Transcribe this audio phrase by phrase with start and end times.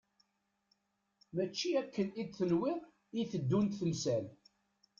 [1.35, 2.81] Mačči akken i tenwiḍ
[3.21, 4.25] i teddunt temsal.